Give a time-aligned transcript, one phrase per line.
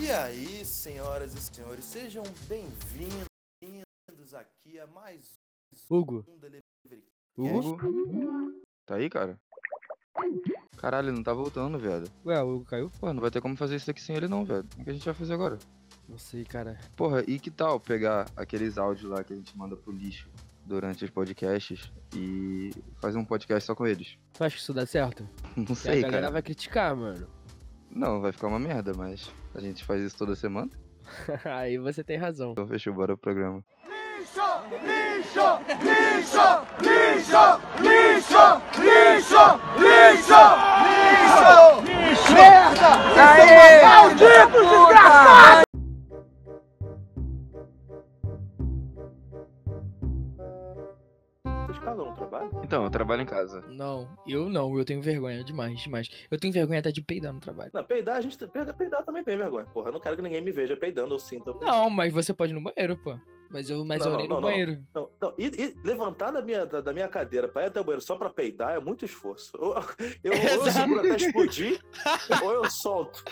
[0.00, 3.26] E aí, senhoras e senhores, sejam bem-vindos
[4.34, 5.38] aqui a mais
[5.90, 6.24] Hugo.
[6.28, 7.04] um Delivery
[7.36, 8.60] Hugo?
[8.86, 9.38] Tá aí, cara?
[10.76, 12.06] Caralho, ele não tá voltando, velho.
[12.24, 12.90] Ué, o Hugo caiu?
[13.00, 14.66] Pô, não vai ter como fazer isso aqui sem ele não, velho.
[14.78, 15.58] O que a gente vai fazer agora?
[16.08, 16.78] Não sei, cara.
[16.94, 20.28] Porra, e que tal pegar aqueles áudios lá que a gente manda pro lixo
[20.64, 22.70] durante os podcasts e
[23.00, 24.16] fazer um podcast só com eles?
[24.34, 25.28] Tu acha que isso dá certo?
[25.56, 26.30] Não Porque sei, a galera cara.
[26.32, 27.26] vai criticar, mano.
[27.96, 30.70] Não, vai ficar uma merda, mas a gente faz isso toda semana.
[31.46, 32.52] Aí você tem razão.
[32.52, 33.64] Então fechou, bora pro programa.
[42.18, 42.95] Vocês
[53.76, 56.08] Não, eu não, eu tenho vergonha demais, demais.
[56.30, 57.70] Eu tenho vergonha até de peidar no trabalho.
[57.74, 59.66] Não, peidar, a gente peidar, peidar também tem vergonha.
[59.66, 61.52] Porra, eu não quero que ninguém me veja peidando ou sinta.
[61.60, 63.18] Não, mas você pode ir no banheiro, pô.
[63.56, 64.48] Mas eu, mas Não, eu olhei não, no não.
[64.50, 64.78] banheiro.
[64.94, 67.84] Não, não, e, e levantar da minha, da, da minha cadeira pra ir até o
[67.84, 69.50] banheiro só pra peidar é muito esforço.
[69.56, 69.74] Eu,
[70.22, 70.70] eu, ou eu Exato.
[70.72, 71.80] seguro até explodir,
[72.42, 73.24] ou eu solto.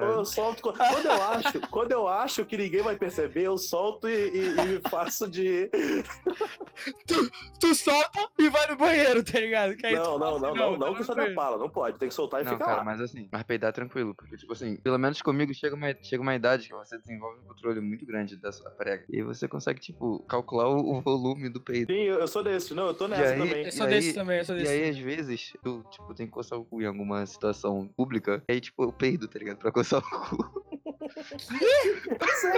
[0.00, 0.62] Ou eu solto.
[0.62, 4.46] Quando eu acho, quando eu acho que ninguém vai perceber, eu solto e, e,
[4.78, 5.70] e faço de.
[7.60, 9.76] Tu solta e vai no banheiro, tá ligado?
[9.76, 11.68] Que aí Não, tu não, fala não, assim, não, não, que isso da pala, não
[11.68, 12.84] pode, tem que soltar e Não, ficar cara, lá.
[12.84, 16.22] mas assim, mas peidar é tranquilo, porque, tipo assim, pelo menos comigo chega uma, chega
[16.22, 19.04] uma idade que você desenvolve um controle muito grande da sua prega.
[19.08, 21.92] E aí você consegue, tipo, calcular o, volume do peido.
[21.92, 23.64] Sim, eu, sou desse, não, eu tô E nessa aí- também.
[23.64, 24.72] Eu sou E desse aí- também, eu sou E desse.
[24.72, 28.42] aí, às vezes, eu, tipo, tenho que coçar o cu em alguma situação pública.
[28.48, 29.58] E aí, tipo, eu peido, tá ligado?
[29.58, 30.02] Pra coçar o
[30.36, 30.71] cu.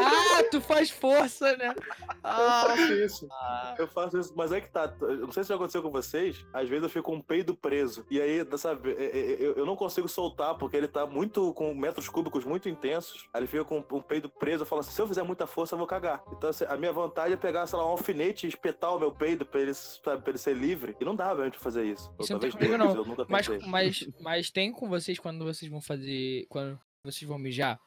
[0.01, 1.75] Ah, tu faz força, né?
[1.77, 3.29] Eu Ah, faço isso.
[3.31, 3.75] ah.
[3.79, 4.93] Eu faço isso, mas é que tá.
[5.01, 6.45] Eu não sei se já aconteceu com vocês.
[6.53, 8.07] Às vezes eu fico com um peido preso.
[8.11, 11.75] E aí, sabe, é- é- eu, eu não consigo soltar porque ele tá muito com
[11.75, 13.29] metros cúbicos muito intensos.
[13.33, 14.63] Aí ele fica com um peido preso.
[14.63, 16.23] Eu falo assim: se eu fizer muita força, eu vou cagar.
[16.33, 19.13] Então, assim, a minha vontade é pegar, sei lá, um alfinete e espetar o meu
[19.13, 20.97] peido pra ele, sabe, pra ele ser livre.
[21.01, 22.11] E não dá pra gente fazer isso.
[22.21, 22.87] Isso não talvez tem comigo, não.
[22.87, 23.69] mas Eu nunca Mas, tentei.
[23.69, 26.47] mas, mas tem com vocês quando vocês vão fazer.
[26.49, 27.79] Quando vocês vão mijar.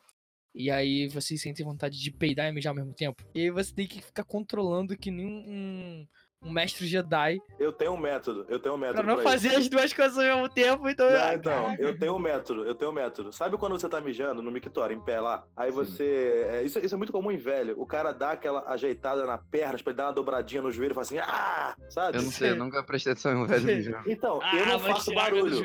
[0.57, 3.23] E aí vocês sentem vontade de peidar e mijar ao mesmo tempo.
[3.35, 6.07] E aí você tem que ficar controlando que nem um,
[6.41, 7.39] um mestre Jedi.
[7.59, 8.43] Eu tenho um método.
[8.49, 9.03] Eu tenho um método.
[9.03, 9.59] Pra não pra fazer isso.
[9.59, 11.09] as duas coisas ao mesmo tempo, então.
[11.09, 13.31] Não, ah, então, eu tenho um método, eu tenho um método.
[13.31, 15.43] Sabe quando você tá mijando no mictório, em pé lá?
[15.55, 16.47] Aí você.
[16.49, 17.79] é, isso, isso é muito comum em velho.
[17.79, 20.95] O cara dá aquela ajeitada na perna, pra ele dar uma dobradinha no joelho e
[20.95, 21.75] fala assim, ah!
[21.89, 22.17] Sabe?
[22.17, 24.09] Eu não sei, eu nunca prestei atenção em um velho mijando.
[24.09, 25.63] Então, Ah, eu não faço barulho.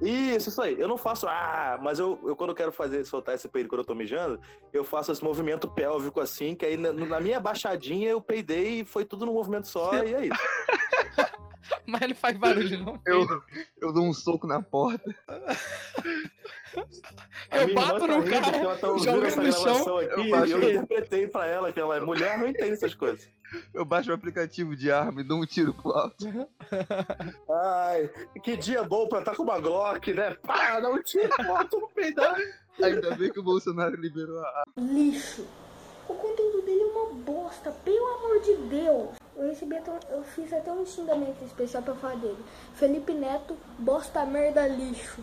[0.00, 0.78] Isso, isso aí.
[0.78, 3.80] Eu não faço ah, mas eu, eu quando eu quero fazer, soltar esse peido quando
[3.80, 4.40] eu tô mijando,
[4.72, 8.84] eu faço esse movimento pélvico assim, que aí na, na minha baixadinha eu peidei e
[8.84, 10.40] foi tudo num movimento só, e é isso.
[11.86, 13.00] Mas não faz barulho, não.
[13.06, 13.26] Eu,
[13.80, 15.14] eu dou um soco na porta.
[17.50, 20.52] Eu bato irmã no rindo cara, que ela tá jogo no chão, aqui eu baixo
[20.52, 20.72] eu ele.
[20.78, 23.28] interpretei pra ela que ela é mulher, não entende essas coisas.
[23.74, 26.24] Eu baixo o aplicativo de arma e dou um tiro pro alto.
[27.50, 28.08] Ai,
[28.44, 30.36] que dia bom pra estar com uma Glock, né?
[30.46, 32.36] Pá, dá um tiro, bota no peidar.
[32.80, 35.44] Ainda bem que o Bolsonaro liberou a lixo.
[36.08, 39.19] O conteúdo dele é uma bosta, pelo amor de Deus.
[39.40, 42.36] Eu recebi até, eu fiz até um xingamento especial pra falar dele.
[42.74, 45.22] Felipe Neto, bosta merda lixo.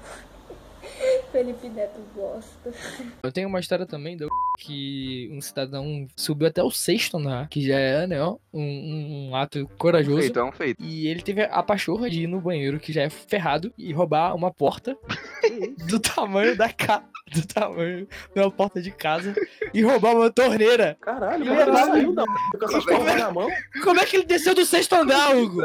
[1.32, 2.74] Felipe Neto bosta.
[3.22, 7.62] Eu tenho uma história também do que um cidadão subiu até o sexto andar, que
[7.66, 10.19] já é, né, ó, um, um ato corajoso.
[10.19, 10.84] feito, é um feito.
[10.84, 14.35] E ele teve a pachorra de ir no banheiro, que já é ferrado, e roubar
[14.35, 14.97] uma porta
[15.88, 17.03] do tamanho da casa.
[17.31, 19.35] Do tamanho de uma porta de casa.
[19.73, 20.97] E roubar uma torneira.
[21.01, 23.50] Caralho, Ele é era- saiu da com essas Como é na mão?
[23.84, 25.62] Como é que ele desceu do sexto andar, Hugo?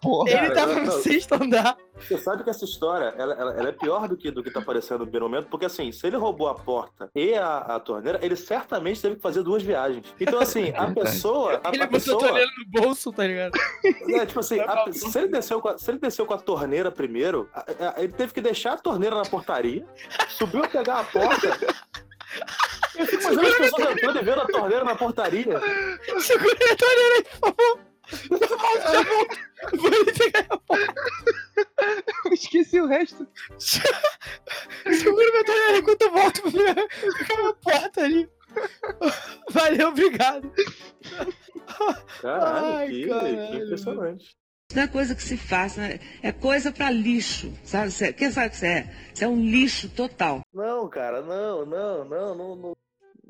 [0.00, 0.30] Porra.
[0.30, 1.76] Ele Cara, tava no sexto andar.
[2.06, 4.60] Você sabe que essa história, ela, ela- ela é pior do que, do que tá
[4.60, 8.18] aparecendo no primeiro momento, porque assim, se ele roubou a porta e a, a torneira,
[8.22, 10.04] ele certamente teve que fazer duas viagens.
[10.20, 11.60] Então assim, a pessoa...
[11.64, 13.52] A, Ele a botou a torneira no bolso, tá ligado?
[14.10, 16.90] É, tipo assim, a- se, ele desceu com a, se ele desceu com a torneira
[16.90, 17.64] primeiro, a-
[17.96, 19.86] a- ele teve que deixar a torneira na portaria,
[20.28, 21.58] subiu a pegar a porta.
[22.98, 25.60] Eu fico imaginando as pessoas entrando e vendo a torneira na portaria.
[26.20, 27.78] Segura a torneira aí, por favor.
[32.24, 33.26] Eu esqueci o resto.
[33.58, 38.28] Segura minha torneira enquanto eu volto pra pegar a porta ali.
[39.50, 40.52] Valeu, obrigado.
[42.20, 44.24] Caralho, Ai, que, caralho, que impressionante.
[44.24, 46.00] Isso não é coisa que se faz, né?
[46.22, 47.92] é coisa pra lixo, sabe?
[48.14, 48.94] Quem sabe o que você é?
[49.12, 50.40] Você é um lixo total.
[50.52, 52.56] Não, cara, não, não, não, não.
[52.56, 52.72] não.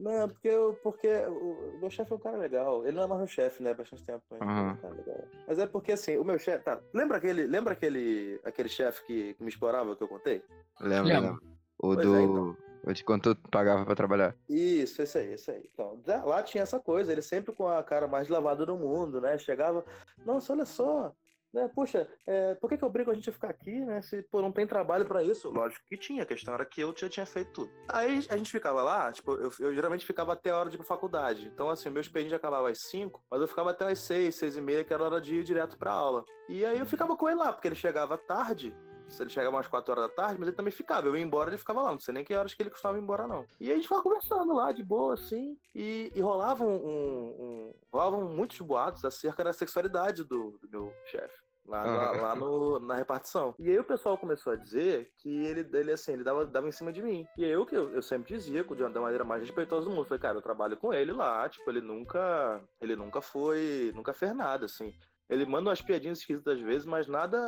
[0.03, 2.85] Não, porque, eu, porque o meu chefe é um cara legal.
[2.85, 3.73] Ele não é mais meu chefe, né?
[3.73, 4.23] Bastante tempo.
[4.31, 6.65] Mas, ele é mas é porque assim, o meu chefe.
[6.65, 10.43] Tá, lembra aquele, lembra aquele, aquele chefe que, que me explorava que eu contei?
[10.81, 11.31] Lembra, Lembro.
[11.31, 11.53] lembra.
[11.79, 12.21] O Pois é, do.
[12.21, 12.57] então.
[12.85, 14.35] Ou de quanto tu pagava pra trabalhar?
[14.49, 15.71] Isso, esse aí, esse aí.
[15.73, 19.39] Então, lá tinha essa coisa, ele sempre com a cara mais lavada do mundo, né?
[19.39, 19.85] Chegava,
[20.27, 21.15] nossa, olha só,
[21.53, 21.71] né?
[21.75, 24.01] Poxa, é, por que que obriga a gente a ficar aqui, né?
[24.03, 25.51] Se não tem trabalho pra isso?
[25.51, 27.71] Lógico que tinha, a questão era que eu já tinha feito tudo.
[27.89, 30.79] Aí a gente ficava lá, tipo, eu, eu geralmente ficava até a hora de ir
[30.79, 31.47] pra faculdade.
[31.53, 34.61] Então, assim, meu expediente acabava às 5, mas eu ficava até às 6, 6 e
[34.61, 36.25] meia, que era hora de ir direto pra aula.
[36.49, 38.75] E aí eu ficava com ele lá, porque ele chegava tarde,
[39.21, 41.07] ele chegava umas 4 horas da tarde, mas ele também ficava.
[41.07, 41.93] Eu ia embora, ele ficava lá.
[41.93, 43.45] Não sei nem que horas que ele costumava ir embora, não.
[43.61, 45.57] E a gente ficava conversando lá, de boa, assim.
[45.75, 51.42] E, e rolavam, um, um- rolavam muitos boatos acerca da sexualidade do, do meu chefe.
[51.65, 52.21] Lá, Aham.
[52.21, 53.55] lá no- na repartição.
[53.59, 56.73] E aí o pessoal começou a dizer que ele, ele assim, ele dava, dava em
[56.73, 57.25] cima de mim.
[57.39, 59.95] E aí eu que eu, eu sempre dizia, de uma- da maneira mais respeitosa do
[59.95, 62.61] mundo, falei, cara, eu trabalho com ele lá, tipo, ele nunca.
[62.81, 63.93] Ele nunca foi.
[63.95, 64.93] Nunca fez nada, assim.
[65.31, 67.39] Ele manda umas piadinhas esquisitas às vezes, mas nada.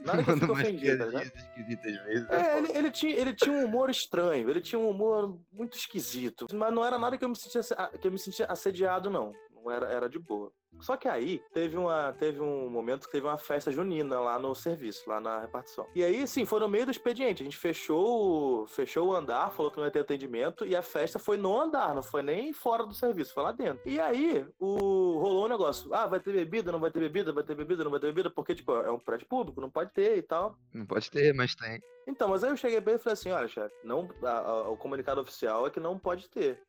[0.00, 2.30] Nada que Manda umas ofendido, piadinhas esquisitas vezes.
[2.30, 6.46] É, ele, ele tinha, ele tinha um humor estranho, ele tinha um humor muito esquisito.
[6.54, 7.60] Mas não era nada que eu me sentia,
[8.00, 9.34] que eu me sentia assediado, não.
[9.50, 10.50] Não era, era de boa.
[10.80, 14.54] Só que aí teve, uma, teve um momento que teve uma festa junina lá no
[14.54, 15.86] serviço, lá na repartição.
[15.94, 17.42] E aí, assim, foi no meio do expediente.
[17.42, 20.82] A gente fechou, o- fechou o andar, falou que não ia ter atendimento, e a
[20.82, 23.80] festa foi no andar, não foi nem fora do serviço, foi lá dentro.
[23.88, 25.92] E aí, o, rolou um negócio.
[25.94, 28.30] Ah, vai ter bebida, não vai ter bebida, vai ter bebida, não vai ter bebida,
[28.30, 30.56] porque, tipo, é um prédio público, não pode ter e tal.
[30.74, 31.80] Não pode ter, mas tem.
[32.08, 34.76] Então, mas aí eu cheguei bem e falei assim, olha, chefe, não, a- a- o
[34.76, 36.60] comunicado oficial é que não pode ter.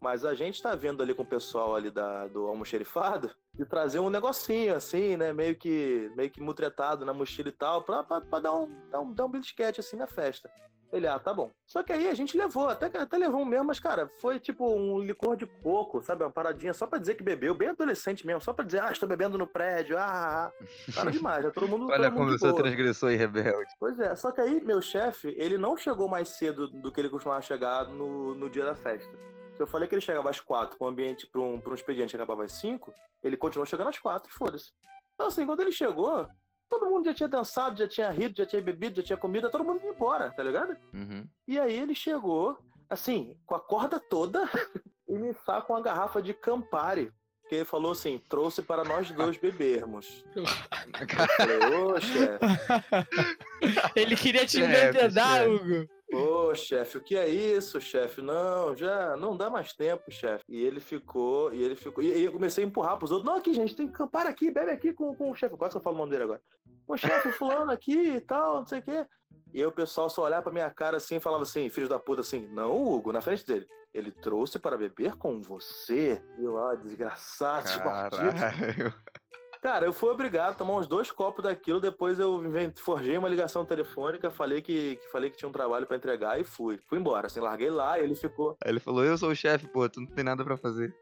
[0.00, 4.00] Mas a gente tá vendo ali com o pessoal ali da, do almoxerifado de trazer
[4.00, 5.32] um negocinho assim, né?
[5.32, 9.00] Meio que, meio que mutretado na mochila e tal, pra, pra, pra dar, um, dar,
[9.00, 10.50] um, dar um belisquete assim na festa.
[10.92, 11.50] Ele, ah, tá bom.
[11.66, 14.64] Só que aí a gente levou, até, até levou um mesmo, mas, cara, foi tipo
[14.64, 16.22] um licor de coco, sabe?
[16.22, 19.08] Uma paradinha só pra dizer que bebeu, bem adolescente mesmo, só pra dizer, ah, estou
[19.08, 20.94] bebendo no prédio, ah, ah, ah.
[20.94, 21.86] Nada demais, já todo mundo.
[21.90, 22.62] Olha todo mundo como de eu sou boa.
[22.62, 23.72] transgressor e rebelde.
[23.80, 27.08] Pois é, só que aí meu chefe, ele não chegou mais cedo do que ele
[27.08, 29.33] costumava chegar no, no dia da festa.
[29.56, 31.74] Se eu falei que ele chegava às quatro com um ambiente para um, pra um
[31.74, 32.92] expediente acabava às cinco,
[33.22, 34.72] ele continuou chegando às quatro, foda-se.
[35.14, 36.28] Então assim, quando ele chegou,
[36.68, 39.64] todo mundo já tinha dançado, já tinha rido, já tinha bebido, já tinha comida, todo
[39.64, 40.76] mundo ia embora, tá ligado?
[40.92, 41.26] Uhum.
[41.46, 42.58] E aí ele chegou,
[42.90, 44.42] assim, com a corda toda
[45.08, 47.12] e me com uma garrafa de Campari.
[47.46, 50.24] Que ele falou assim, trouxe para nós dois bebermos.
[51.36, 52.38] Falei, chefe.
[53.94, 55.50] Ele queria te Chefe, envenenar, chefe.
[55.50, 55.88] Hugo.
[56.14, 58.22] Ô, chefe, o que é isso, chefe?
[58.22, 60.44] Não, já não dá mais tempo, chefe.
[60.48, 62.02] E ele ficou, e ele ficou.
[62.02, 63.28] E aí eu comecei a empurrar pros outros.
[63.28, 65.56] Não, aqui, gente, tem que acampar aqui, bebe aqui com, com o chefe.
[65.56, 66.40] Quase que eu falo o nome dele agora.
[66.86, 69.06] O chefe fulano aqui e tal, não sei o quê.
[69.52, 71.98] E aí o pessoal só olhava pra minha cara assim e falava assim, filho da
[71.98, 73.66] puta, assim, não, Hugo, na frente dele.
[73.92, 76.20] Ele trouxe para beber com você.
[76.38, 77.68] E eu, ah, desgraçado.
[77.80, 78.92] Caralho.
[79.64, 82.42] Cara, eu fui obrigado a tomar uns dois copos daquilo, depois eu
[82.76, 86.44] forjei uma ligação telefônica, falei que, que falei que tinha um trabalho pra entregar e
[86.44, 86.78] fui.
[86.86, 88.58] Fui embora, assim, larguei lá e ele ficou.
[88.62, 90.94] Aí ele falou, eu sou o chefe, pô, tu não tem nada pra fazer.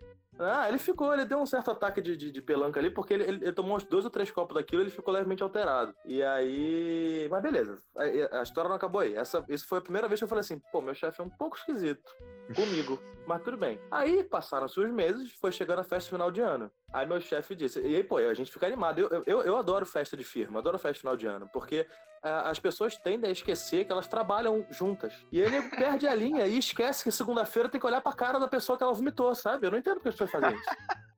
[0.45, 3.25] Ah, ele ficou, ele deu um certo ataque de, de, de pelanca ali, porque ele,
[3.25, 5.95] ele- ele tomou uns dois ou três copos daquilo ele ficou levemente alterado.
[6.05, 7.29] E aí.
[7.31, 9.15] Mas beleza, a, a história não acabou aí.
[9.15, 11.31] Essa, isso foi a primeira vez que eu falei assim, pô, meu chefe é um
[11.31, 12.11] pouco esquisito
[12.55, 13.81] comigo, mas tudo bem.
[13.91, 16.71] Aí passaram-se os meses, foi chegando a festa final de ano.
[16.93, 18.99] Aí meu chefe disse, e aí, pô, a gente fica animado.
[18.99, 21.87] Eu, eu, eu adoro festa de firma, adoro festa final de ano, porque
[22.23, 25.13] as pessoas tendem a esquecer que elas trabalham juntas.
[25.31, 28.49] E ele perde a linha e esquece que segunda-feira tem que olhar pra cara da
[28.49, 29.67] pessoa que ela vomitou, sabe?
[29.67, 30.71] Eu não entendo porque as pessoas fazem isso.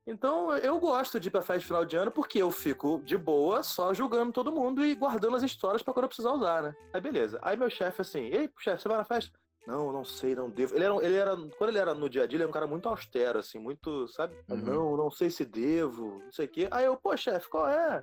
[0.07, 3.17] Então eu gosto de ir pra festa de final de ano porque eu fico de
[3.17, 6.75] boa, só julgando todo mundo e guardando as histórias pra quando eu precisar usar, né?
[6.93, 7.38] Aí beleza.
[7.43, 9.38] Aí meu chefe assim, ei, chefe, você vai na festa?
[9.67, 10.75] Não, não sei, não devo.
[10.75, 12.67] Ele era, ele era, quando ele era no dia a dia, ele era um cara
[12.67, 14.37] muito austero, assim, muito, sabe?
[14.49, 14.57] Uhum.
[14.59, 16.69] Não, não sei se devo, não sei o quê.
[16.71, 18.02] Aí eu, pô, chefe, qual é?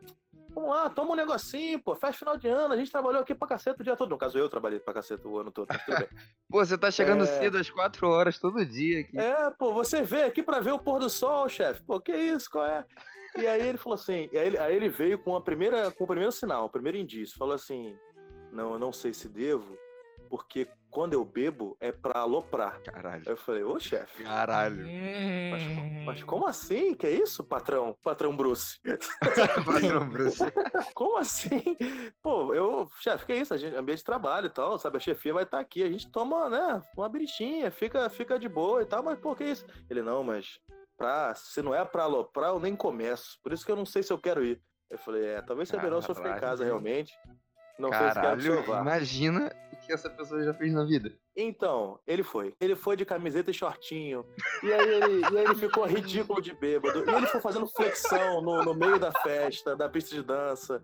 [0.53, 3.48] Vamos lá, toma um negocinho, pô, festa final de ano, a gente trabalhou aqui pra
[3.48, 4.10] caceta o dia todo.
[4.10, 6.08] No caso, eu trabalhei pra caceta o ano todo, mas tudo bem.
[6.50, 7.27] Pô, você tá chegando É.
[7.27, 9.17] cedo às 4 horas todo dia aqui.
[9.17, 11.81] É, pô, você veio aqui pra ver o pôr do sol, chefe.
[11.84, 12.86] Pô, que isso, qual é?
[13.38, 16.08] E aí ele falou assim, aí ele, aí ele veio com a primeira, com o
[16.08, 17.96] primeiro sinal, o primeiro indício, falou assim:
[18.51, 19.77] "Não, eu não sei se devo,
[20.31, 22.81] porque quando eu bebo é pra aloprar".
[22.83, 23.23] Caralho.
[23.25, 24.88] Aí eu falei: "Ô, chefe, Caralho.
[25.51, 26.95] mas, mas como assim?
[26.95, 27.97] Que é isso, patrão?
[28.01, 28.79] Patrão Bruce.
[29.65, 30.41] Patrão Bruce.
[30.95, 31.61] Como assim?
[32.21, 33.53] Pô, eu, chefe, que isso?
[33.53, 34.97] A gente, ambiente de trabalho e tal, sabe?
[34.97, 38.81] A chefia vai estar aqui, a gente toma, né, uma biritinha, fica, fica de boa
[38.81, 39.65] e tal, mas pô, que isso?
[39.89, 40.59] Ele, não, mas
[40.97, 43.38] pra, se não é pra aloprar, eu nem começo.
[43.43, 44.61] Por isso que eu não sei se eu quero ir.
[44.89, 47.13] Eu falei, é, talvez seja melhor se eu ficar em casa realmente.
[47.79, 48.81] Não sei se quero que o Caralho, senhor vá.
[48.81, 49.51] imagina
[49.85, 51.11] que essa pessoa já fez na vida.
[51.35, 52.53] Então, ele foi.
[52.59, 54.25] Ele foi de camiseta e shortinho.
[54.61, 57.03] E aí ele, e aí ele ficou ridículo de bêbado.
[57.09, 60.81] E ele foi fazendo flexão no, no meio da festa, da pista de dança.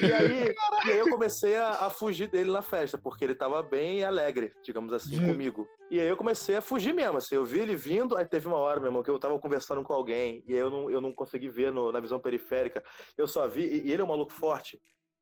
[0.00, 0.54] E aí,
[0.86, 4.52] e aí eu comecei a, a fugir dele na festa, porque ele tava bem alegre,
[4.62, 5.66] digamos assim, comigo.
[5.90, 7.34] E aí eu comecei a fugir mesmo, assim.
[7.34, 9.92] Eu vi ele vindo, aí teve uma hora, meu irmão, que eu tava conversando com
[9.92, 12.82] alguém, e aí eu não, eu não consegui ver no- na visão periférica.
[13.18, 14.80] Eu só vi, e e ele é um maluco forte.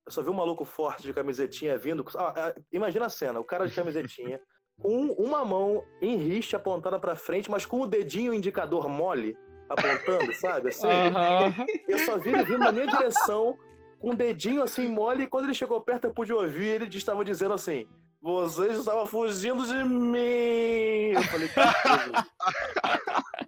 [0.09, 2.03] Eu só vi um maluco forte de camisetinha vindo.
[2.17, 4.41] Ah, ah, imagina a cena, o cara de camisetinha,
[4.81, 9.37] com uma mão em riche apontada pra frente, mas com o dedinho indicador mole
[9.69, 10.71] apontando, sabe?
[10.71, 10.87] Assim,
[11.87, 13.59] eu só vi ele vindo na minha direção,
[14.01, 17.23] com o dedinho assim mole, e quando ele chegou perto eu pude ouvir, ele estava
[17.23, 17.87] dizendo assim:
[18.23, 21.13] Vocês estavam fugindo de mim!
[21.13, 22.13] Eu falei, "Caralho."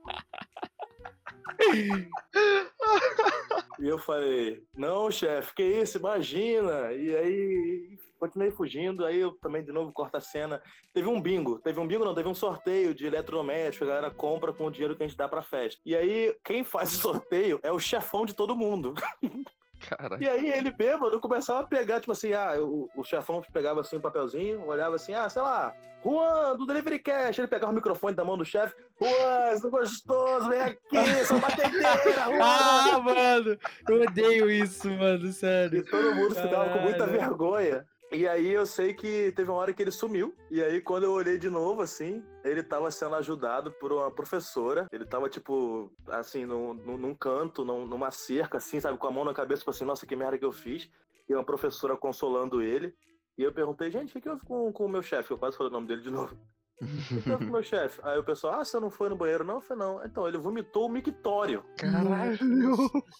[3.78, 6.92] E eu falei, não, chefe, que isso, imagina.
[6.92, 10.62] E aí continuei fugindo, aí eu também de novo corta a cena.
[10.92, 14.52] Teve um bingo, teve um bingo não, teve um sorteio de eletrodoméstico, a galera compra
[14.52, 15.80] com o dinheiro que a gente dá pra festa.
[15.86, 18.94] E aí, quem faz o sorteio é o chefão de todo mundo.
[19.88, 20.22] Caralho.
[20.22, 23.96] E aí ele bêbado começava a pegar, tipo assim, ah, o, o chefão pegava assim
[23.96, 28.14] um papelzinho, olhava assim, ah, sei lá, Juan, do Delivery Cash, ele pegava o microfone
[28.14, 32.38] da mão do chefe, Juan, isso é gostoso, vem aqui, sua batedeira, Juan!
[32.42, 33.58] Ah, mano,
[33.88, 35.84] eu odeio isso, mano, E sério.
[35.84, 37.86] todo mundo ficava com muita vergonha.
[38.12, 40.34] E aí eu sei que teve uma hora que ele sumiu.
[40.50, 44.86] E aí quando eu olhei de novo, assim, ele tava sendo ajudado por uma professora.
[44.92, 49.10] Ele tava, tipo, assim, num, num, num canto, num- numa cerca, assim, sabe, com a
[49.12, 50.90] mão na cabeça, tipo assim, nossa, que merda que eu fiz.
[51.28, 52.92] E uma professora consolando ele.
[53.38, 55.30] E eu perguntei, gente, o que, que houve com, com o meu chefe?
[55.30, 56.36] Eu quase falei o nome dele de novo.
[56.82, 58.00] O que houve com o meu chefe?
[58.02, 59.44] Aí o pessoal, ah, você não foi no banheiro?
[59.44, 60.04] Não, eu falei, não.
[60.04, 61.62] Então, ele vomitou o mictório.
[61.78, 62.38] Caralho.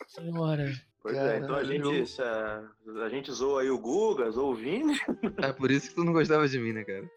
[0.09, 0.65] Senhora.
[1.03, 2.63] Pois é, então a gente, a,
[3.05, 4.99] a gente zoa aí o Guga, zoa o Vini.
[5.43, 7.11] É por isso que tu não gostava de mim, né, cara?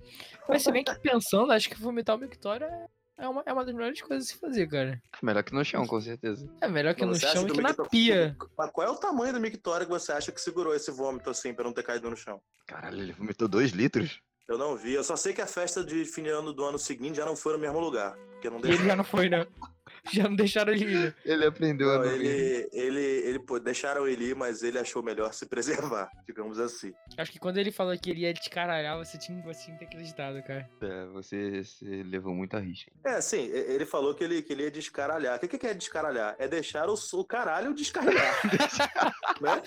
[0.48, 2.88] Mas se bem que pensando, acho que vomitar o Mictório é-
[3.18, 5.02] é uma, é uma das melhores coisas a se fazer, cara.
[5.22, 6.50] Melhor que no chão, com certeza.
[6.62, 8.36] É melhor que no chão e que na Mictório- pia.
[8.58, 11.54] Mas qual é o tamanho do mictório que você acha que segurou esse vômito assim
[11.54, 12.42] pra não ter caído no chão?
[12.66, 14.20] Caralho, ele vomitou dois litros?
[14.48, 16.78] Eu não vi, eu só sei que a festa de fim de ano do ano
[16.80, 18.16] seguinte já não foi no mesmo lugar.
[18.32, 18.86] Porque não E ele deixou.
[18.88, 19.46] já não foi, né?
[20.14, 21.00] Já não deixaram ele ir.
[21.06, 21.14] né?
[21.26, 22.26] Ele aprendeu a Não, não ir.
[22.26, 26.94] ele, ele, ele, pô, deixaram ele ir, mas ele achou melhor se preservar, digamos assim.
[27.18, 29.86] Acho que quando ele falou que ele ia descaralhar, você tinha, você tinha que ter
[29.96, 30.70] acreditado, cara.
[30.82, 32.92] É, você, você levou muita risca.
[33.04, 35.38] É, sim, ele falou que ele, que ele ia descaralhar.
[35.38, 36.36] O que, que é descaralhar?
[36.40, 38.42] É deixar o, o caralho descaralhar.
[39.42, 39.62] né?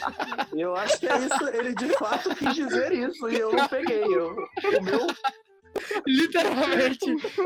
[0.56, 4.02] Eu acho que é isso, ele de fato quis dizer isso, e eu não peguei.
[4.04, 5.06] Eu, o meu
[6.06, 7.04] Literalmente,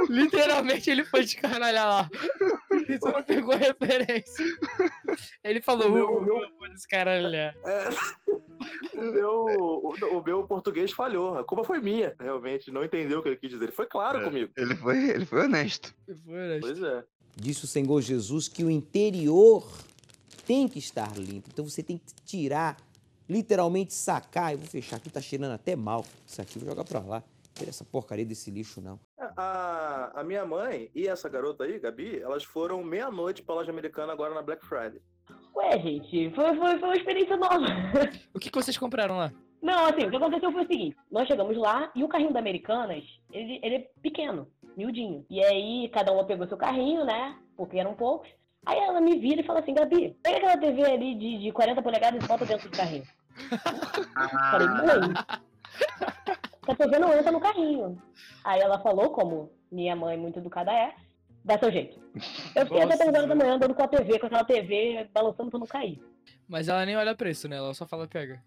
[0.08, 2.10] literalmente ele foi descaralhar lá.
[2.88, 4.44] E Você não pegou referência.
[5.44, 7.54] Ele falou, O meu- "Uh, o meu- eu vou descaralhar.
[7.64, 7.88] É,
[8.98, 11.38] o, meu, o, o meu português falhou.
[11.38, 12.70] A culpa foi minha, realmente.
[12.70, 13.64] Não entendeu o que ele quis dizer.
[13.64, 14.24] Ele foi claro É.
[14.24, 14.52] comigo.
[14.56, 15.94] Ele foi, ele foi honesto.
[16.24, 16.58] Foi, né?
[16.60, 17.04] Pois é.
[17.36, 19.66] Disse o Senhor Jesus que o interior
[20.46, 21.48] tem que estar limpo.
[21.52, 22.76] Então você tem que tirar,
[23.28, 24.52] literalmente sacar.
[24.52, 26.04] Eu vou fechar aqui, tá cheirando até mal.
[26.26, 27.22] Isso aqui, vou jogar pra lá.
[27.50, 28.98] Não quero essa porcaria desse lixo, não.
[29.36, 34.12] A, a minha mãe e essa garota aí, Gabi, elas foram meia-noite pra loja americana
[34.12, 35.00] agora na Black Friday.
[35.54, 37.66] Ué, gente, foi, foi, foi uma experiência nova.
[38.32, 39.32] O que, que vocês compraram lá?
[39.60, 42.38] Não, assim, o que aconteceu foi o seguinte: nós chegamos lá e o carrinho da
[42.38, 45.26] Americanas, ele, ele é pequeno, miudinho.
[45.28, 47.36] E aí, cada uma pegou seu carrinho, né?
[47.56, 48.28] Porque eram poucos.
[48.64, 51.82] Aí ela me vira e fala assim: Gabi, pega aquela TV ali de, de 40
[51.82, 53.04] polegadas e bota dentro do carrinho.
[54.50, 55.14] Falei, mãe,
[56.66, 58.00] essa TV não entra no carrinho.
[58.44, 60.92] Aí ela falou, como minha mãe muito educada é,
[61.44, 61.98] dá seu jeito.
[62.54, 63.44] Eu fiquei até Nossa, 3 horas da mãe.
[63.44, 66.02] manhã andando com a TV, com aquela TV balançando pra não cair.
[66.48, 67.56] Mas ela nem olha preço, né?
[67.56, 68.42] Ela só fala pega.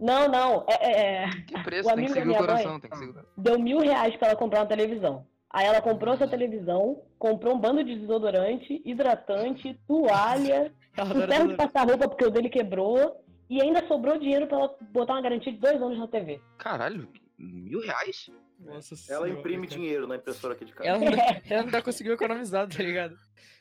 [0.00, 2.80] Não, não, é- é, é, Que preço, O tem que seguir o minha coração, mãe-
[2.80, 3.32] tem que seguir o coração.
[3.36, 5.26] deu mil reais pra ela comprar uma televisão.
[5.50, 10.70] Aí ela comprou essa televisão, comprou um bando de desodorante, hidratante, toalha,
[11.28, 13.24] ferro de passar roupa porque o dele quebrou.
[13.50, 16.40] E ainda sobrou dinheiro pra ela botar uma garantia de dois anos na TV.
[16.58, 18.30] Caralho, mil reais?
[18.60, 19.80] Nossa Ela senhora, imprime cara.
[19.80, 20.88] dinheiro na impressora aqui de casa.
[20.88, 21.16] Ela ainda,
[21.48, 23.16] ela ainda conseguiu economizar, tá ligado?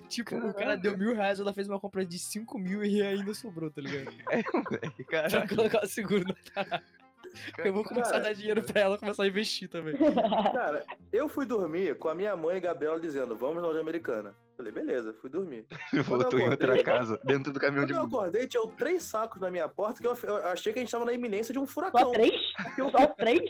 [0.10, 3.34] Tipo, o cara deu mil reais, ela fez uma compra de cinco mil e ainda
[3.34, 4.12] sobrou, tá ligado?
[4.32, 5.50] É, velho, Pra caralho.
[5.56, 6.25] colocar o seguro
[6.56, 6.82] na.
[7.58, 8.24] Eu vou começar a Cara.
[8.26, 9.96] dar dinheiro pra ela começar a investir também.
[10.54, 14.36] Cara, eu fui dormir com a minha mãe e Gabriela dizendo, vamos na loja americana.
[14.56, 15.66] Falei, beleza, fui dormir.
[16.06, 19.52] Voltou em outra casa, dentro do caminhão Quando de eu acordei, tinha três sacos na
[19.52, 21.74] minha porta que eu, eu achei que a gente tava na iminência de um Só
[21.74, 22.12] furacão.
[22.12, 22.34] três?
[22.92, 23.50] Só três?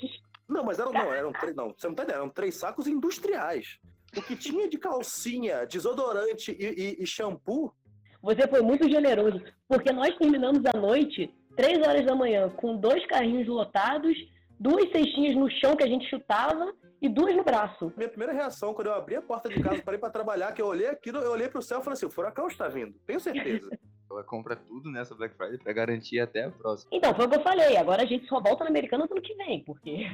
[0.50, 3.78] Não, mas eram, não, eram três, não, você não tá entendendo, eram três sacos industriais.
[4.16, 6.66] O que tinha de calcinha, desodorante e,
[7.00, 7.74] e- e shampoo,
[8.22, 13.06] Você foi muito generoso, porque nós terminamos a noite, três horas da manhã, com dois
[13.08, 14.16] carrinhos lotados,
[14.60, 16.72] duas cestinhas no chão que a gente chutava
[17.02, 17.92] e duas no braço.
[17.98, 20.68] Minha primeira reação, quando eu abri a porta de casa, parei pra trabalhar, que eu
[20.68, 23.70] olhei aquilo, eu olhei pro céu e falei assim, o furacão está vindo, tenho certeza.
[24.10, 26.90] Ela compra tudo nessa Black Friday pra garantir até a próxima.
[26.94, 27.76] Então, foi o que eu falei.
[27.76, 30.10] Agora a gente só volta na Americana ano que vem, porque.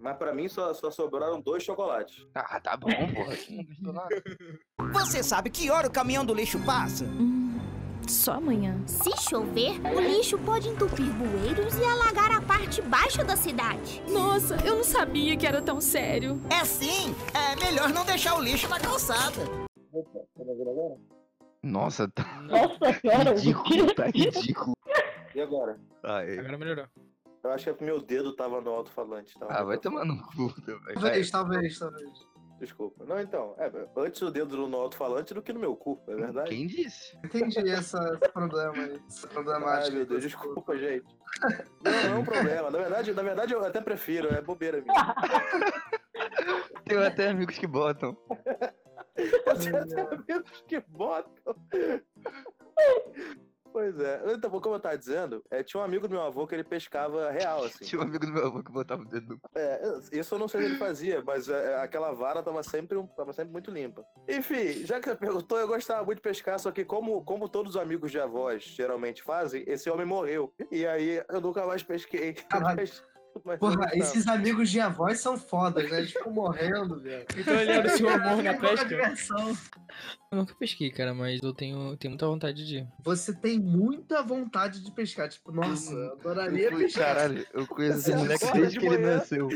[0.00, 2.24] Mas pra mim só, só sobraram dois chocolates.
[2.36, 4.92] Ah, tá bom, porra.
[4.92, 7.04] Você sabe que hora o caminhão do lixo passa?
[8.08, 8.80] Só amanhã.
[8.86, 14.02] Se chover, o lixo pode entupir bueiros e alagar a parte baixa da cidade.
[14.08, 16.40] Nossa, eu não sabia que era tão sério.
[16.50, 19.42] É sim, é melhor não deixar o lixo na calçada.
[21.62, 24.76] Nossa, tá Nossa senhora, o ridículo, tá ridículo.
[25.34, 25.80] E agora?
[26.02, 26.38] Ah, é.
[26.38, 26.86] Agora melhorou.
[27.44, 29.36] Eu acho que é meu dedo tava no alto-falante.
[29.38, 30.80] tava Ah, no vai tomar no cu, velho.
[30.94, 32.31] Talvez, talvez, talvez.
[32.62, 33.04] Desculpa.
[33.04, 36.50] Não, então, é, antes o dedo no alto-falante do que no meu cu, é verdade?
[36.50, 37.18] Quem disse?
[37.24, 39.02] Entendi essa, esse problema aí.
[39.08, 39.90] Essa Ai, problemática.
[39.90, 41.04] meu Deus, desculpa, gente.
[41.82, 42.70] Não, não é um problema.
[42.70, 44.94] Na verdade, na verdade, eu até prefiro, é bobeira minha.
[46.86, 48.16] Tenho até amigos que botam.
[49.46, 51.56] Você até amigos que botam.
[53.72, 54.22] Pois é.
[54.34, 57.30] Então, como eu tava dizendo, é, tinha um amigo do meu avô que ele pescava
[57.30, 57.84] real, assim.
[57.84, 59.48] Tinha um amigo do meu avô que botava o dedo no cu.
[59.54, 59.80] É,
[60.12, 63.06] isso eu não sei o que ele fazia, mas é, aquela vara tava sempre, um-
[63.06, 64.04] tava sempre muito limpa.
[64.28, 67.76] Enfim, já que você perguntou, eu gostava muito de pescar, só que como, como todos
[67.76, 70.52] os amigos de avós geralmente fazem, esse homem morreu.
[70.70, 72.34] E aí eu nunca mais pesquei.
[72.48, 72.76] Caralho.
[72.78, 73.02] Mas-
[73.58, 76.00] Porra, esses amigos de avós são fodas, né?
[76.00, 77.24] Eles ficam morrendo, velho.
[77.34, 78.84] Então ele era o seu amor na pesca?
[78.86, 79.56] diversão?
[80.30, 82.88] Eu nunca pesquei, cara, mas eu tenho, tenho muita vontade de ir.
[83.04, 85.28] Você tem muita vontade de pescar.
[85.28, 87.14] Tipo, nossa, eu adoraria Eu fui, pescar.
[87.16, 89.48] caralho, eu conheço esse moleque desde de que ele nasceu.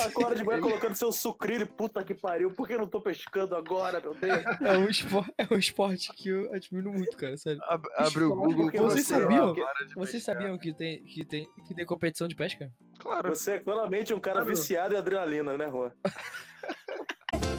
[0.00, 3.54] Acorda de manhã colocando seu sucrilho, puta que pariu, por que eu não tô pescando
[3.54, 4.44] agora, meu Deus?
[4.62, 7.60] É um esporte, é um esporte que eu admiro muito, cara, sério.
[7.64, 8.64] Ab- Abre o Google.
[8.64, 9.52] Porque Vocês você- sabiam?
[9.54, 12.70] De Vocês sabiam que tem, que, tem, que tem competição de pesca?
[12.98, 13.28] Claro.
[13.28, 14.48] Você é claramente um cara Claro.
[14.56, 15.92] viciado em adrenalina, né, Juan?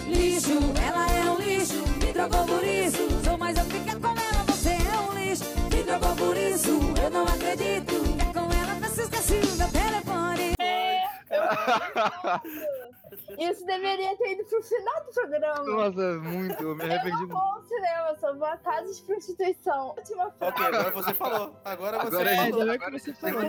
[0.07, 0.53] Lixo,
[0.85, 1.73] ela é um lixo,
[2.03, 2.97] me trocou por isso.
[3.23, 6.79] Sou mais eu ficar com ela, você é um lixo, me trocou por isso.
[7.03, 10.53] Eu não acredito, ficar com ela, você esqueceu meu telefone.
[13.39, 15.63] Isso deveria ter ido pro final do programa.
[15.63, 17.33] Nossa, muito, eu me arrependi Eu muito.
[17.33, 19.89] não vou ao cinema, só vou a casa de prostituição.
[19.95, 20.53] Última frase.
[20.53, 21.55] Ok, agora você falou.
[21.63, 22.61] Agora você Agora é falou.
[22.63, 23.41] agora que você falou.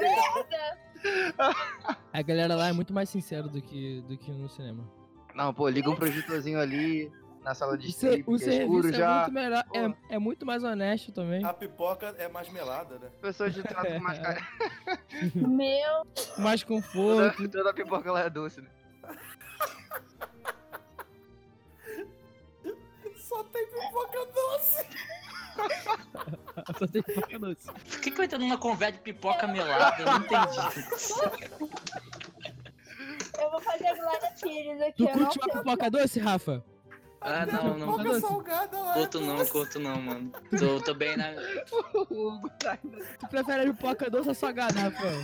[1.36, 1.54] falou.
[2.12, 4.84] A galera lá é muito mais sincera do que, do que no cinema.
[5.38, 7.12] Não, pô, liga um projetorzinho ali
[7.44, 9.18] na sala de strip, o é escuro serviço é já.
[9.20, 11.44] muito melhor, é, é muito mais honesto também.
[11.44, 13.08] A pipoca é mais melada, né?
[13.22, 14.44] Pessoas de trato com mais carinho.
[15.48, 16.04] Meu,
[16.38, 17.48] Mais Toda, conforto.
[17.48, 18.68] toda pipoca lá é doce, né?
[23.14, 24.86] Só tem pipoca doce.
[26.78, 27.70] Só tem pipoca doce.
[27.70, 30.02] Por que, que eu entro numa conversa de pipoca melada?
[30.02, 30.58] Eu não entendi.
[33.40, 34.77] eu vou fazer a Glória Pires aqui.
[34.96, 36.64] Tu eu não curte uma pipoca doce, Rafa?
[37.20, 37.96] Ah, não, não.
[37.98, 38.92] Pipoca salgada lá.
[38.94, 40.32] Curto não, curto não, mano.
[40.58, 41.32] Tô, tô bem na.
[43.18, 45.20] Tu prefere a pipoca doce ou salgada, Rafael?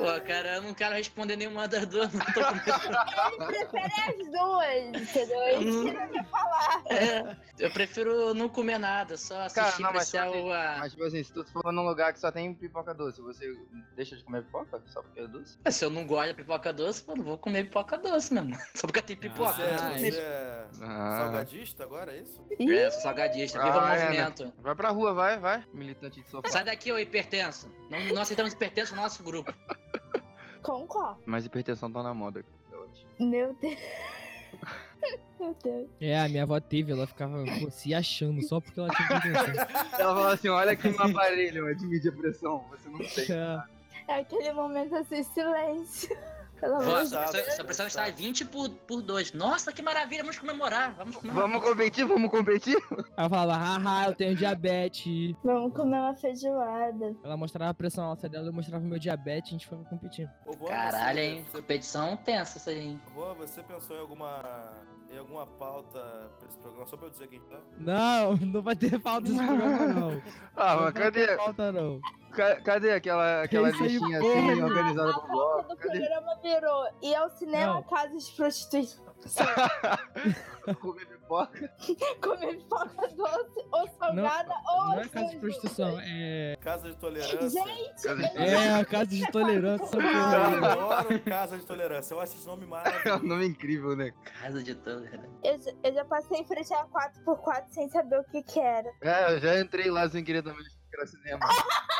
[0.00, 2.24] Pô, cara, eu não quero responder nenhuma das duas, não.
[2.26, 5.40] Tô com Ele prefere as duas, entendeu?
[5.42, 6.82] É isso que ele quer falar.
[6.90, 10.92] É, eu prefiro não comer nada, só Cara, assistir não, mas tipo assim, a- Mas,
[10.92, 13.54] tipo assim, se tu for num lugar que só tem pipoca doce, você
[13.94, 14.82] deixa de comer pipoca?
[14.86, 15.58] Só porque é doce?
[15.70, 18.56] Se eu não gosto de pipoca doce, pô, não vou comer pipoca doce mesmo.
[18.74, 19.52] Só porque tem pipoca.
[19.52, 21.18] Você, é- Ah, você é Ah.
[21.24, 22.40] salgadista agora, é isso?
[22.58, 24.04] É, sou salgadista, viva o Ah, é, né?
[24.06, 24.52] movimento.
[24.58, 25.64] Vai pra rua, vai, vai.
[25.74, 26.48] Militante de sofá.
[26.48, 27.70] Sai daqui, ô hipertenso.
[27.90, 29.52] Não, não aceitamos hipertenso no nosso grupo.
[30.62, 31.20] Concordo.
[31.26, 32.44] Mas hipertensão tá na moda.
[33.18, 33.78] Meu Deus.
[35.38, 35.88] Meu Deus.
[36.00, 39.54] É, a minha avó teve, ela ficava pô, se achando só porque ela tinha pretensão.
[39.98, 43.24] Ela fala assim, olha aqui no aparelho, é de medir a pressão, você não tem.
[43.34, 43.62] É.
[44.08, 46.16] É aquele momento assim, silêncio.
[46.60, 47.34] Pelo amor de Deus.
[47.34, 49.32] essa, pressão está 20 por, por 2.
[49.32, 50.94] Nossa, que maravilha, vamos comemorar.
[50.96, 51.48] Vamos comemorar.
[51.48, 52.76] Vamos competir, vamos competir?
[53.16, 55.34] Ela falava, haha, eu tenho diabetes.
[55.42, 57.14] Vamos comer uma feijoada.
[57.24, 59.68] Ela mostrava a pressão alta dela, eu mostrava o meu diabetes, a gente.
[60.46, 61.46] Ô, Juan, Caralho, você- hein?
[61.52, 63.00] Competição tensa isso aí, hein?
[63.14, 64.72] Juan, você pensou em alguma,
[65.12, 66.00] em alguma pauta
[66.38, 66.86] pra esse programa?
[66.86, 67.58] Só pra eu dizer quem tá?
[67.78, 70.22] Não, não vai ter falta nesse programa, não.
[70.56, 72.00] Ah, não mas vai cadê, ter falta, não.
[72.30, 74.38] Ca- cadê aquela, aquela listinha porra?
[74.52, 75.68] assim, organizada A por bloco?
[75.68, 75.98] do Cadê?
[75.98, 77.82] programa virou ir ao cinema, Não.
[77.82, 79.04] casa de prostituição,
[80.80, 81.72] Comer pipoca?
[82.22, 86.56] comer pipoca doce ou salgada ou Não é as casa de prostituição, é.
[86.60, 87.50] Casa de tolerância.
[87.50, 89.84] Gente, É a casa de tolerância.
[89.84, 92.14] essa Eu adoro Casa de Tolerância.
[92.14, 93.26] Eu acho esse nome É um maravilhoso.
[93.26, 94.12] nome incrível, né?
[94.40, 95.30] Casa de tolerância.
[95.44, 98.88] eu, já- eu já passei em frente a 4x4 sem saber o que que era.
[99.02, 101.40] É, eu já entrei lá sem querer também, que era cinema.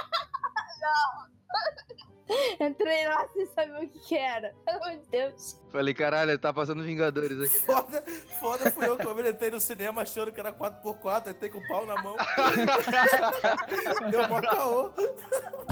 [2.61, 4.55] Entrei lá sem saber o que, que era.
[4.65, 5.61] Pelo amor de Deus.
[5.73, 7.59] Falei, caralho, tá passando Vingadores aqui.
[7.65, 8.05] Foda,
[8.39, 11.69] foda fui eu que eu entrei no cinema achando que era 4x4, entrei com o
[11.69, 12.17] pau na mão.
[14.11, 14.91] Deu mó caô.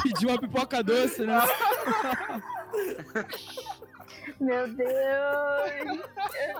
[0.02, 1.38] Pediu uma pipoca doce, né?
[4.40, 6.00] Meu Deus.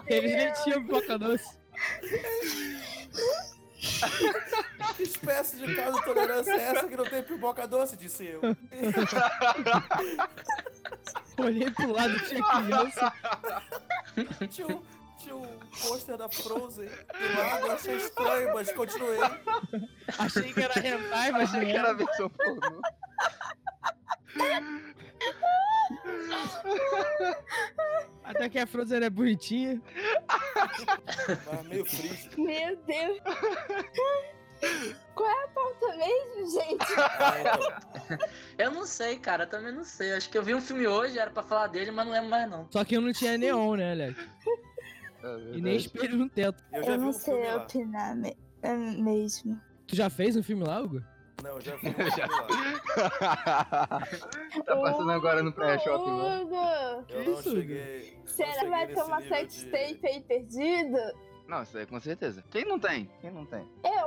[0.07, 1.59] Eles nem tinham pipoca doce.
[4.99, 7.97] Que espécie de caso de tolerância é essa que não tem pipoca doce?
[7.97, 8.41] Disse eu.
[11.39, 13.13] Olhei pro lado, tinha criança.
[14.51, 14.83] Tinha um,
[15.17, 15.47] tinha um
[15.83, 19.21] pôster da Frozen do lado, achei estranho, mas continuei.
[20.19, 21.97] Achei que era hentai, mas Achei não que era era.
[21.97, 22.81] versão pornô.
[28.25, 29.81] Até que a Frozen é bonitinha.
[31.47, 32.17] Mas meio frio.
[32.37, 33.19] Meu Deus.
[35.15, 38.21] Qual é a pauta mesmo, gente?
[38.57, 40.13] Eu não sei, cara, eu também não sei.
[40.15, 42.51] Acho que eu vi um filme hoje, era pra falar dele, mas não lembro mais
[42.51, 42.67] não.
[42.71, 44.19] Só que eu não tinha neon, né, Alex?
[45.55, 46.63] E nem espelho no teto.
[46.73, 49.61] Eu já vi não um sei opinar me- é mesmo.
[49.87, 51.03] Tu já fez um filme lá, Hugo?
[51.43, 53.99] Não, eu já vi filme lá.
[54.65, 56.11] Tá passando agora no pré-shopping.
[56.11, 56.57] Hugo!
[56.57, 58.19] Eu Que não isso, cheguei.
[58.27, 61.15] Será que vai ter uma sex de- tape aí perdida?
[61.49, 62.45] Não, isso aí com certeza.
[62.51, 63.11] Quem não tem?
[63.21, 63.67] Quem não tem?
[63.83, 63.98] Eu.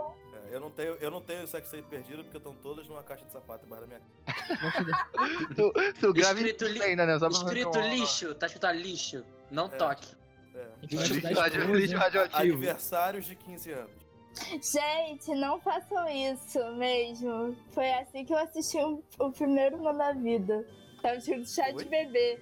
[0.51, 3.23] É, Eu não tenho, eu não tenho sex tape perdido porque estão todas numa caixa
[3.25, 4.01] de sapato embaixo da minha
[5.55, 7.17] Tu, tu grava Escrito, li- ainda, né?
[7.19, 9.23] Só escrito uma- lixo, tá escrito ali, lixo.
[9.49, 10.07] Não toque.
[10.53, 10.67] É.
[10.83, 12.37] Lixo radio- lixo radioativo.
[12.39, 14.01] Aniversários de 15 anos.
[14.49, 17.55] Gente, não façam isso mesmo.
[17.71, 20.65] Foi assim que eu assisti o, o primeiro Não da Vida.
[21.01, 22.39] Tava escrito chá de bebê.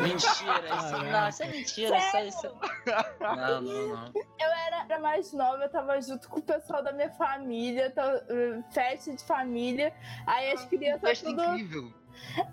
[0.00, 2.56] Mentira, isso não, isso é mentira, isso é isso.
[3.20, 4.12] Não, não, não.
[4.14, 8.62] Eu era, era mais nova, eu tava junto com o pessoal da minha família, eh,
[8.70, 9.92] festa de família.
[10.26, 11.42] Aí as crianças Festa tudo.
[11.42, 11.92] incrível.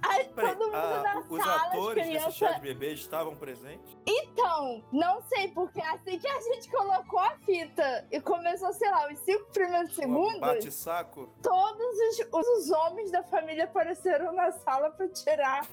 [0.04, 2.34] Aí Peraí, todo mundo ah, na os sala, as atores desse crianças.
[2.36, 3.98] chá de bebê estavam presentes?
[4.06, 9.08] Então, não sei, porque assim que a gente colocou a fita e começou, sei lá,
[9.12, 11.30] os cinco primeiros segundos, Bate-saco?
[11.42, 15.66] todos os, os homens da família apareceram na sala pra tirar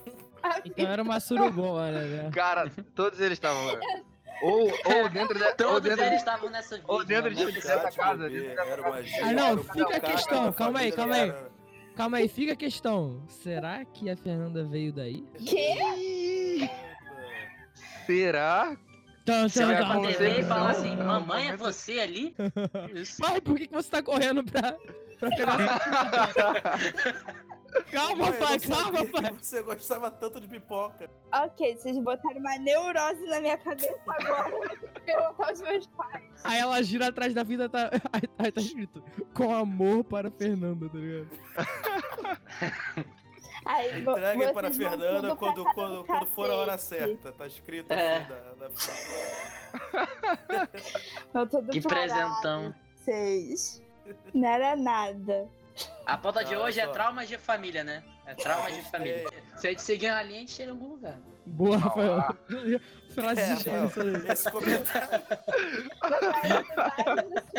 [0.43, 2.31] a Então era uma surubona, né?
[2.33, 3.81] Cara, todos eles estavam lá.
[4.41, 5.49] Ou, ou dentro da.
[5.49, 6.87] ou Todos dentro eles de- estavam nessa vida.
[6.93, 7.53] ou dentro de mano.
[7.55, 8.23] dessa casa.
[8.29, 8.89] bebê, dentro dessa era casa.
[8.89, 11.29] uma Ah, era não, um fica a questão, calma aí, calma aí.
[11.31, 11.51] era-
[11.99, 13.21] Calma aí, fica a questão.
[13.27, 15.25] Será que a Fernanda veio daí?
[15.45, 16.71] Quê?
[18.07, 18.77] Será?
[19.25, 22.37] Tan, Você pra TV e fala assim, mamãe é você ali?
[23.19, 24.77] Pai, por que, que você tá correndo pra,
[25.19, 26.79] pra pegar
[27.91, 29.35] Calma, pai, calma, pai.
[29.35, 31.11] que Você gostava tanto de pipoca.
[31.33, 34.77] Ok, vocês botaram uma neurose na minha cabeça agora.
[35.05, 36.25] Perguntar aos meus pais.
[36.45, 39.03] Aí ela gira atrás da vida, tá, aí, aí tá escrito,
[39.35, 41.29] com amor para Fernanda, tá ligado?
[43.65, 47.33] Aí, Entregue para Fernanda quando, quando, do quando for a hora certa.
[47.33, 48.17] Tá escrito É.
[48.17, 48.29] assim
[51.33, 51.63] da, da...
[51.71, 52.75] Que parar, presentão.
[52.97, 53.83] Vocês.
[54.33, 55.51] Não era nada.
[56.07, 58.03] A pauta de hoje é traumas de família, né?
[58.27, 59.25] É traumas de família.
[59.57, 61.19] Se a gente seguir uma linha, a gente chega em algum lugar.
[61.47, 62.37] Boa, Rafael.
[63.15, 64.33] Frase É, de aí.
[64.33, 65.25] Esse comentário.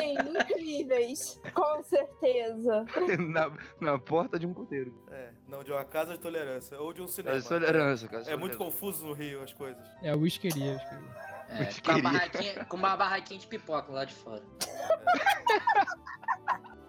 [0.01, 1.39] Incríveis.
[1.53, 2.85] Com certeza.
[3.19, 3.51] na,
[3.81, 5.03] na porta de um puteiro.
[5.11, 6.79] É, não, de uma casa de tolerância.
[6.79, 7.37] Ou de um cinema.
[7.37, 8.23] É tolerância, cara.
[8.27, 9.83] É muito confuso no Rio as coisas.
[10.01, 11.29] É, o whiskeria, whiskeria.
[11.49, 14.43] É, Mas com, uma barraquinha, com uma barraquinha de pipoca lá de fora.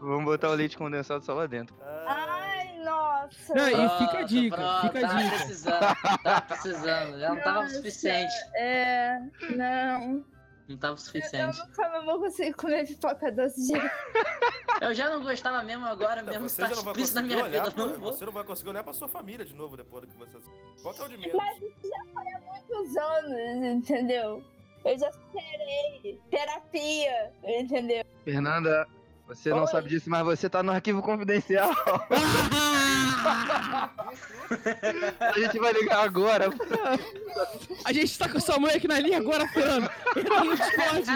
[0.01, 1.77] Vamos botar o leite condensado só lá dentro.
[2.07, 3.55] Ai, nossa.
[3.55, 5.37] Não, e fica a dica, pronto, fica a tava dica.
[5.37, 7.19] precisando, tava precisando.
[7.21, 8.35] Já não tava o Nossa, suficiente.
[8.55, 9.21] É,
[9.57, 10.25] não.
[10.69, 11.59] Não tava o Eu suficiente.
[11.59, 13.91] nunca mais vou conseguir comer pipoca doce de
[14.81, 16.87] Eu já não gostava mesmo, agora Não, mesmo você tá explícito
[17.17, 17.59] na conseguir minha vida.
[17.63, 18.13] olhar eu Não vou.
[18.13, 20.39] você não vai conseguir olhar pra sua família de novo depois do que você
[20.81, 21.35] Qual que é o de menos?
[21.35, 24.45] Mas isso já foi há muitos anos, entendeu?
[24.85, 26.21] Eu já superei.
[26.31, 28.05] Terapia, entendeu?
[28.25, 28.87] Fernanda,
[29.31, 29.67] você não Oi.
[29.69, 31.71] sabe disso, mas você tá no arquivo confidencial.
[35.21, 36.47] A gente vai ligar agora.
[37.85, 39.89] A gente tá com sua mãe aqui na linha agora, Fernanda.
[40.17, 41.07] Entra no Discord.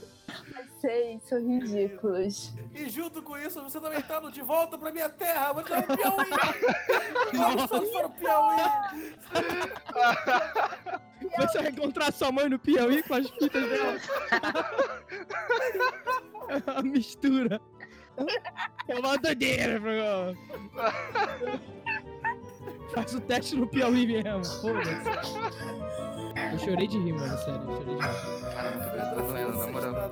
[0.80, 2.54] Vocês são ridículos.
[2.74, 5.52] E junto com isso, você também tá no de volta pra minha terra.
[5.52, 6.30] Você tá no Piauí.
[7.36, 9.14] Vamos para o Piauí.
[11.38, 13.98] Você vai encontrar sua mãe no Piauí com as fitas dela.
[16.48, 17.60] É uma mistura.
[18.88, 20.34] É uma doideira, programa.
[22.94, 24.44] Faz o teste no Piauí mesmo.
[24.44, 26.09] Foda-se.
[26.52, 27.60] Eu chorei de rir, mano, sério.
[27.68, 28.52] Eu chorei de rir.
[28.54, 29.94] Caramba, a cabeça tá doendo, na moral.
[29.94, 30.08] Tá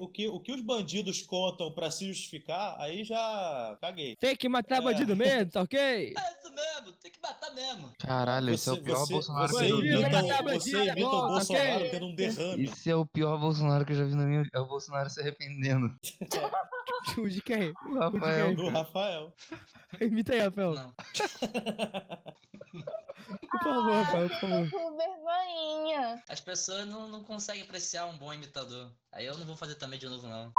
[0.00, 4.16] o, que, o que os bandidos contam pra se justificar, aí já caguei.
[4.16, 6.14] Tem que matar bandido mesmo, tá ok?
[6.20, 7.92] É isso mesmo, tem que matar mesmo.
[8.10, 9.88] Caralho, esse é o pior você- Bolsonaro você que eu já vi.
[9.92, 10.54] imita na o- minha vida.
[10.60, 12.64] você imita o volta, Bolsonaro tendo um derrame.
[12.64, 14.58] Esse é o pior Bolsonaro que eu já vi na minha vida.
[14.58, 15.94] É o Bolsonaro se arrependendo.
[17.16, 17.72] O de quem?
[17.86, 18.54] O Rafael.
[18.54, 19.32] Do Rafael.
[20.00, 20.74] Imita aí, Rafael.
[23.50, 24.70] Por favor, Rafael, por favor.
[24.70, 26.22] Com vergonhinha.
[26.28, 28.90] As pessoas não, não conseguem apreciar um bom imitador.
[29.12, 30.52] Aí eu não vou fazer também de novo, não.